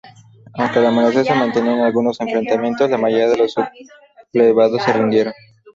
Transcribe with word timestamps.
Aunque 0.55 0.79
al 0.79 0.87
amanecer 0.87 1.25
se 1.27 1.35
mantenían 1.35 1.81
algunos 1.81 2.19
enfrentamientos, 2.19 2.89
la 2.89 2.97
mayoría 2.97 3.27
de 3.27 3.37
los 3.37 3.53
sublevados 4.31 4.81
se 4.81 4.93
rindieron. 4.93 5.33